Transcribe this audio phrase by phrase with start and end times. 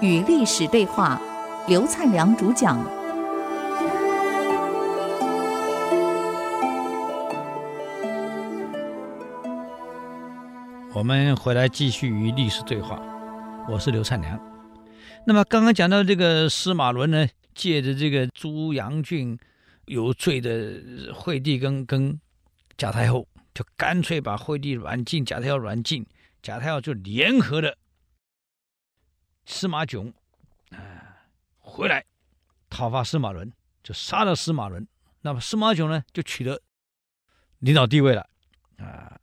[0.00, 1.20] 与历史对话，
[1.66, 2.78] 刘灿良主讲。
[10.94, 13.00] 我们回来继续与历史对话，
[13.68, 14.40] 我是刘灿良。
[15.24, 19.38] 那么刚刚讲到这个司马伦呢，借着这个朱杨俊
[19.86, 22.18] 有罪的惠帝跟跟
[22.76, 23.26] 贾太后，
[23.58, 26.06] 就干脆把惠帝软禁，贾太后软禁，
[26.40, 27.76] 贾太后就联合的
[29.46, 30.14] 司马炯
[30.70, 31.26] 啊
[31.58, 32.04] 回来
[32.70, 34.86] 讨伐司马伦，就杀了司马伦。
[35.22, 36.62] 那么司马炯呢，就取得
[37.58, 38.30] 领导地位了
[38.76, 39.20] 啊。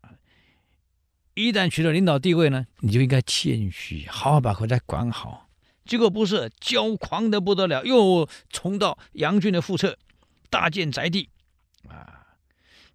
[1.34, 5.50] 一旦取得领导地位呢，你就应该谦虚，好好把国家管好。
[5.86, 9.98] 结果不是骄狂的不得了，又冲到杨俊的腹侧，
[10.50, 11.30] 大建宅地，
[11.88, 12.24] 啊！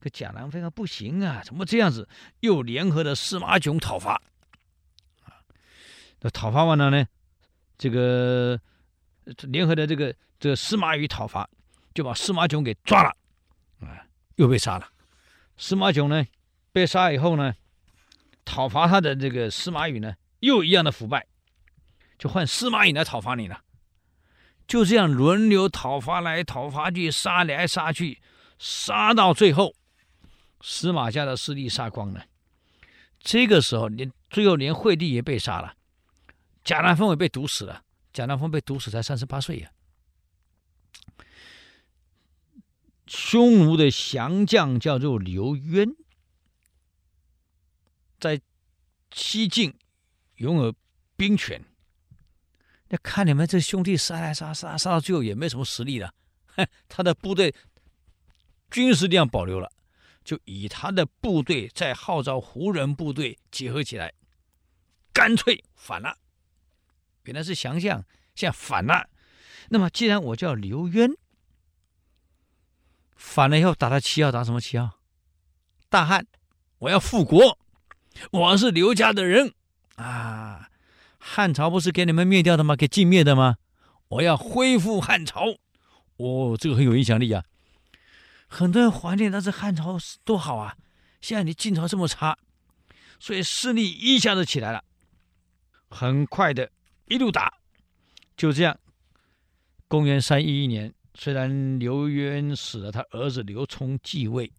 [0.01, 2.09] 可贾兰妃说不行啊，怎么这样子？
[2.41, 4.15] 又联合了司马冏讨伐，
[5.25, 5.39] 啊！
[6.21, 7.07] 那讨伐完了呢，
[7.77, 8.59] 这个
[9.43, 11.49] 联合的这个这个司马懿讨伐，
[11.95, 13.15] 就把司马冏给抓了，
[13.81, 14.07] 啊！
[14.37, 14.91] 又被杀了。
[15.59, 16.27] 司马冏呢，
[16.73, 17.55] 被杀以后呢？
[18.43, 21.27] 讨伐他的这个司马懿呢，又一样的腐败，
[22.19, 23.63] 就换司马懿来讨伐你了，
[24.67, 28.21] 就这样轮流讨伐来讨伐去，杀来杀去，
[28.59, 29.75] 杀到最后，
[30.61, 32.25] 司马家的势力杀光了。
[33.19, 35.77] 这个时候，连最后连惠帝也被杀了，
[36.65, 37.85] 贾南风也被毒死了。
[38.13, 39.71] 贾南风被毒死才三十八岁呀。
[43.07, 45.89] 匈奴的降将叫做刘渊。
[48.19, 48.41] 在
[49.13, 49.75] 西晋
[50.37, 50.75] 拥有
[51.17, 51.65] 兵权，
[52.89, 56.13] 那看你们这兄弟杀来杀杀杀到最后也没什么实力了，
[56.87, 57.55] 他的部队
[58.71, 59.73] 军事力量保留了，
[60.25, 64.13] 就以他的部队再号召胡人部队结合起来，
[65.13, 66.19] 干脆反了。
[67.25, 68.05] 原来是降将，
[68.35, 69.09] 现在反了。
[69.69, 71.11] 那么既然我叫刘渊，
[73.15, 74.99] 反了以后打他旗号，打什么旗号？
[75.89, 76.27] 大汉，
[76.79, 77.59] 我要复国。
[78.33, 79.55] 我是刘家的人
[79.97, 80.71] 啊！
[81.19, 82.75] 汉朝不是给你们灭掉的吗？
[82.75, 83.57] 给尽灭的吗？
[84.09, 85.45] 我要恢复汉朝。
[86.17, 87.45] 哦，这个很有影响力啊！
[88.51, 90.77] 很多人怀念，但是汉朝多好啊！
[91.21, 92.37] 现在你晋朝这么差，
[93.21, 94.85] 所以势力一下子起来了，
[95.89, 96.71] 很快的
[97.07, 97.55] 一路打，
[98.37, 98.77] 就这样。
[99.87, 104.53] 公元三一一年，虽然刘渊死了，他儿子刘聪继位，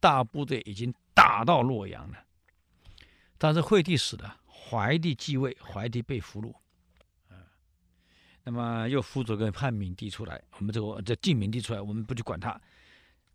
[0.00, 2.18] 大部队已经打到洛阳了。
[3.36, 6.54] 但是惠帝死了，怀帝继位，怀帝被俘虏，
[7.28, 7.36] 啊，
[8.44, 12.58] 那么又扶佐个汉明帝出来，我们这个这晋明帝出来，我们不去管他，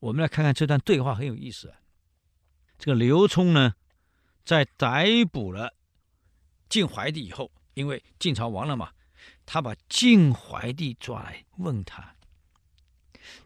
[0.01, 1.78] 我们来看看这段对话很有意思啊。
[2.79, 3.75] 这个刘聪呢，
[4.44, 5.75] 在逮捕了
[6.67, 8.91] 晋怀帝以后，因为晋朝亡了嘛，
[9.45, 12.16] 他把晋怀帝抓来问他，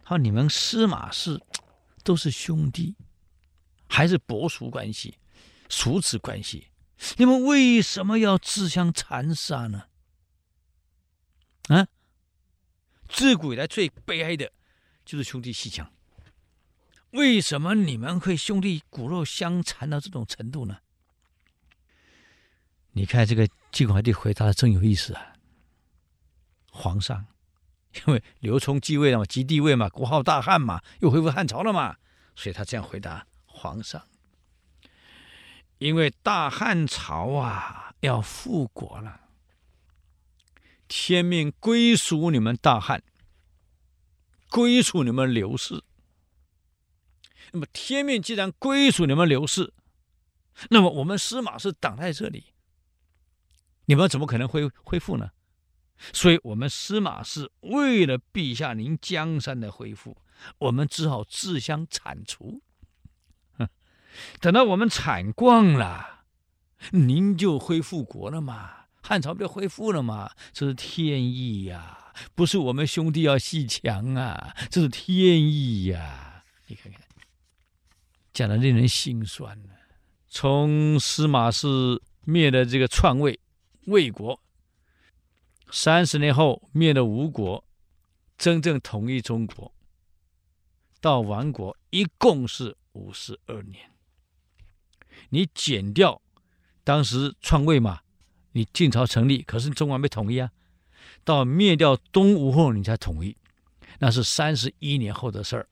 [0.04, 1.42] 他说：“你们司马氏
[2.04, 2.96] 都是兄弟，
[3.90, 5.20] 还是伯叔关系？”
[5.68, 6.70] 叔侄关系，
[7.18, 9.90] 你们为什么要自相残杀呢？
[11.68, 11.88] 啊，
[13.10, 14.54] 自古以来最悲哀的
[15.04, 15.92] 就是兄弟鬩墙。
[17.16, 20.80] 为什么你们会兄弟骨肉相残到这种程度呢？
[22.92, 25.34] 你看这个晋怀帝回答的真有意思啊！
[26.72, 27.26] 皇上，
[27.94, 31.96] 因为刘聪继位了嘛，即帝位嘛，国号大汉嘛，又恢复汉朝了嘛，
[32.36, 34.06] 所以他这样回答皇上。
[35.78, 39.22] 因为大汉朝啊要复国了，
[40.90, 43.02] 天命归属你们大汉，
[44.50, 45.85] 归属你们刘氏。
[47.56, 49.74] 那么天命既然归属你们刘氏，
[50.72, 52.48] 那么我们司马氏挡在这里，
[53.86, 55.30] 你们怎么可能会恢复呢？
[56.12, 60.18] 所以，我们司马氏为了陛下您江山的恢复，
[60.58, 62.62] 我们只好自相铲除。
[64.42, 66.26] 等到我们铲光了，
[66.92, 68.88] 您就恢复国了嘛？
[69.02, 70.30] 汉朝不就恢复了嘛？
[70.52, 77.02] 这是天意呀、不是我们兄弟要鬩墙啊，这是天意呀、你看看，
[78.36, 79.70] 讲的令人心酸呢。
[80.28, 83.40] 从司马氏灭了这个篡位
[83.86, 84.42] 魏国，
[85.72, 87.64] 三十年后灭了吴国，
[88.38, 89.74] 真正统一中国，
[91.00, 93.90] 到亡国一共是五十二年。
[95.30, 96.22] 你减掉
[96.84, 98.02] 当时篡位嘛，
[98.52, 100.52] 你晋朝成立，可是中国没统一啊。
[101.24, 103.38] 到灭掉东吴后，你才统一，
[104.00, 105.70] 那是三十一年后的事儿。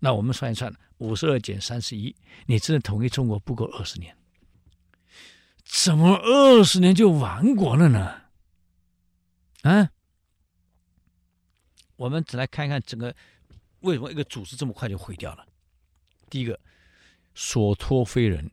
[0.00, 2.14] 那我们算一算，五十二减三十一，
[2.46, 4.16] 你真的统一中国不够二十年。
[5.64, 8.22] 怎么二十年就亡国了呢？
[9.62, 9.90] 啊，
[11.96, 13.14] 我们只来看一看整个
[13.80, 15.46] 为什么一个组织这么快就毁掉了。
[16.28, 16.60] 第一个，
[17.34, 18.50] 所托非人，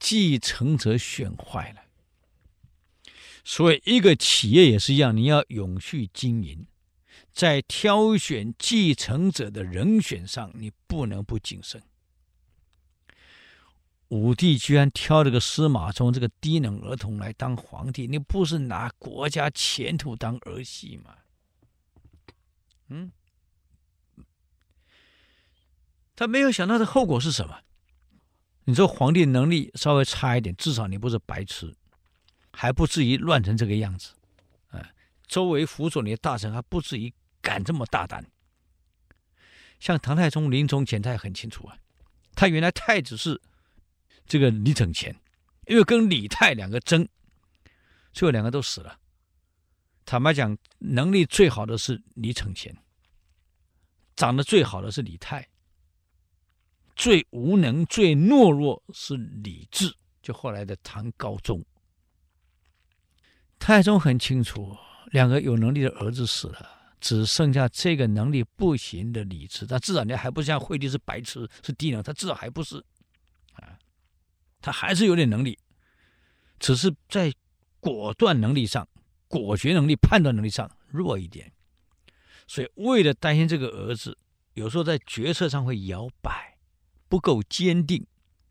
[0.00, 1.82] 继承者选坏了。
[3.44, 6.66] 所以，一个企业也是一样，你要永续经营，
[7.36, 11.82] 在挑选继承者的人选上，你不能不谨慎。
[14.08, 21.14] 武帝居然挑这个司马衷这个低能儿童来当皇帝，你不是拿国家前途当儿戏吗？
[22.88, 23.12] 嗯，
[26.14, 27.58] 他没有想到的后果是什么？
[28.64, 31.76] 你说皇帝能力稍微差一点，至少你不是白痴，
[32.54, 34.14] 还不至于乱成这个样子。
[34.68, 34.88] 啊，
[35.26, 37.12] 周围辅佐你的大臣还不至于
[37.46, 38.26] 敢这么大胆。
[39.78, 41.78] 像唐太宗临终前，他也很清楚啊，
[42.34, 43.40] 他原来太子是。
[44.28, 45.14] 这个李承乾，
[45.68, 47.08] 因为跟李泰两个争，
[48.12, 48.98] 最后两个都死了。
[50.04, 52.74] 坦白讲，能力最好的是李承乾，
[54.16, 55.48] 长得最好的是李泰，
[56.96, 61.64] 最无能、最懦弱是李治，就后来的唐高宗。
[63.60, 64.76] 太宗很清楚，
[65.12, 69.66] 两个有能力的儿子死了，只剩下这个能力不行的李治。
[69.66, 72.78] 但至少你还不像惠帝是白痴，是低能，他至少还不是。
[73.54, 73.78] 啊
[74.60, 75.56] 他还是有点能力，
[76.58, 77.32] 只是在
[77.78, 78.88] 果断能力上、
[79.28, 81.52] 果决能力、判断能力上弱一点，
[82.48, 84.18] 所以为了担心这个儿子，
[84.54, 86.58] 有时候在决策上会摇摆，
[87.08, 88.04] 不够坚定，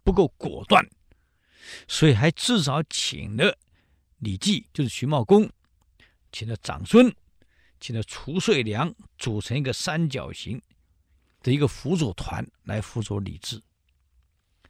[0.05, 0.87] 不够果断，
[1.85, 3.57] 所以还至少请了
[4.19, 5.49] 李绩，就是徐茂公，
[6.31, 7.13] 请了长孙，
[7.85, 10.59] 现在褚遂良，组成一个三角形
[11.43, 13.61] 的一个辅佐团来辅佐李治。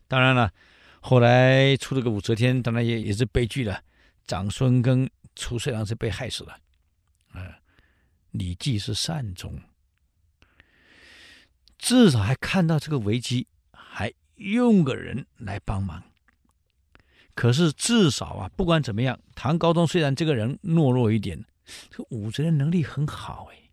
[0.09, 0.51] 当然了。
[0.99, 3.83] 后来出了个武则天，当然也也是悲剧了。
[4.25, 6.59] 长孙跟褚遂良是被害死了，
[7.31, 7.59] 啊，
[8.31, 9.61] 李绩是善终，
[11.77, 16.03] 至少还看到这个危机，还用个人来帮忙。
[17.35, 21.45] 可是至少啊，不管怎么样，唐高宗虽然这个人懦弱一点，
[21.89, 23.69] 这武则天能力很好哎。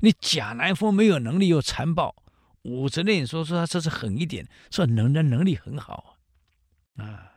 [0.00, 2.14] 你贾南风没有能力又残暴，
[2.62, 6.18] 武则天说说他这是狠一点，说能人能力很好。
[6.96, 7.32] 啊，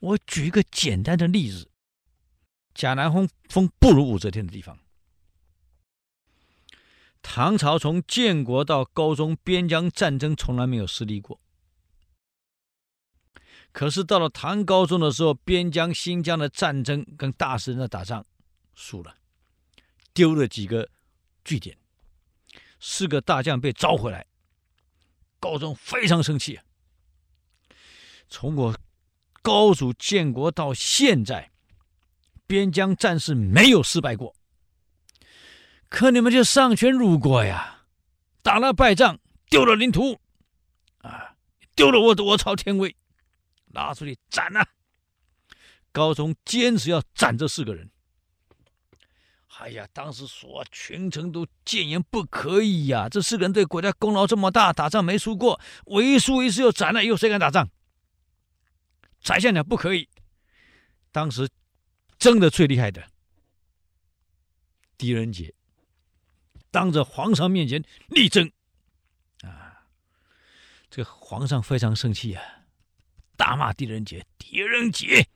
[0.00, 1.68] 我举一个简单的例子，
[2.74, 4.78] 贾南风风不如武则天的地方。
[7.20, 11.40] 唐朝从建国到高宗边疆战争从来没有失利过，
[13.74, 18.24] 可是到了唐高宗的时候，边疆新疆的战争跟大食人的打仗
[18.76, 19.16] 输了，
[20.12, 20.88] 丢了几个
[21.44, 21.76] 据点，
[22.78, 24.24] 四个大将被召回来，
[25.40, 26.60] 高宗非常生气。
[28.28, 28.78] 从我
[29.42, 31.50] 高祖建国到现在，
[32.46, 34.36] 边疆战事没有失败过。
[35.88, 37.86] 可你们就丧权辱国呀，
[38.40, 39.18] 打了败仗，
[39.50, 40.20] 丢了领土，
[40.98, 41.34] 啊，
[41.74, 42.94] 丢了我我朝天威，
[43.74, 44.66] 拿出去斩了。
[45.92, 47.90] 高宗坚持要斩这四个人。
[49.58, 57.70] 哎呀，当时说群臣都谏言不可以呀，这四个人对国家功劳这么大，打仗没输过，唯输一次又斩了，以后谁敢打仗？
[59.20, 60.08] 宰相讲不可以，
[61.12, 61.48] 当时
[62.18, 63.06] 争的最厉害的
[64.98, 65.54] 狄仁杰，
[66.72, 68.50] 当着皇上面前力争，
[69.42, 69.86] 啊，
[70.90, 72.42] 这个皇上非常生气啊，
[73.44, 75.28] 大骂狄仁杰：“狄仁杰，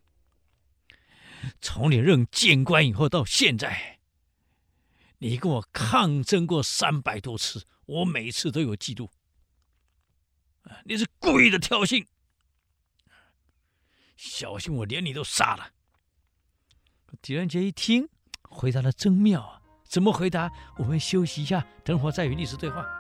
[1.60, 3.98] 从你任谏官以后到现在，
[5.18, 9.10] 你跟我抗争过三百多次，我每次都有记录，
[10.86, 12.06] 你是故意的挑衅。”
[14.16, 15.72] 小心我连你都杀了！
[17.20, 18.08] 狄仁杰一听，
[18.40, 19.60] 回答的真妙啊！
[19.84, 20.50] 怎么回答？
[20.78, 22.97] 我们休息一下，等会再与历史对话。